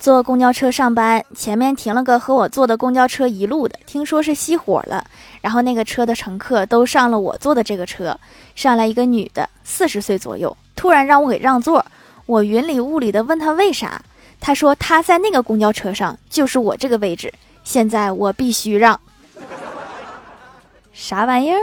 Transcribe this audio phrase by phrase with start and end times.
[0.00, 5.04] 坐公交车上班前面停了个和我坐的公交车一路的听说是熄火了
[5.42, 8.18] 然后那个车的乘客都上了我坐的这个车
[8.54, 10.56] 上来一个女的四十岁左右。
[10.74, 11.84] 突然让我给让座
[12.24, 14.00] 我云里雾里的问她为啥
[14.40, 17.30] 她说她在那个公交车上就是我这个位置
[17.62, 18.98] 现在我必须让。
[20.94, 21.58] 啥玩意儿？